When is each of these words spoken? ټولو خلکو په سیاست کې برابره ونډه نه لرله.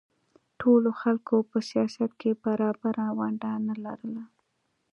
ټولو 0.59 0.89
خلکو 1.01 1.35
په 1.49 1.57
سیاست 1.69 2.11
کې 2.19 2.31
برابره 2.45 3.05
ونډه 3.17 3.51
نه 3.67 3.75
لرله. 3.83 4.23